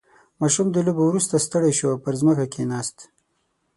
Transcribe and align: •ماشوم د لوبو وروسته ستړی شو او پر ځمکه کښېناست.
•ماشوم 0.39 0.67
د 0.71 0.77
لوبو 0.85 1.03
وروسته 1.07 1.43
ستړی 1.45 1.73
شو 1.77 1.87
او 1.93 1.97
پر 2.03 2.13
ځمکه 2.19 2.45
کښېناست. 2.53 2.97